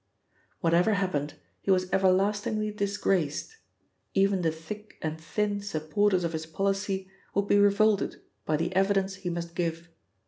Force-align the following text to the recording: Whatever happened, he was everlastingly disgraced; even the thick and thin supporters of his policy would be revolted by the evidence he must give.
Whatever 0.61 0.95
happened, 0.95 1.35
he 1.61 1.69
was 1.69 1.87
everlastingly 1.93 2.71
disgraced; 2.71 3.57
even 4.15 4.41
the 4.41 4.51
thick 4.51 4.97
and 4.99 5.21
thin 5.21 5.61
supporters 5.61 6.23
of 6.23 6.33
his 6.33 6.47
policy 6.47 7.07
would 7.35 7.47
be 7.47 7.59
revolted 7.59 8.15
by 8.43 8.57
the 8.57 8.75
evidence 8.75 9.17
he 9.17 9.29
must 9.29 9.53
give. 9.53 9.89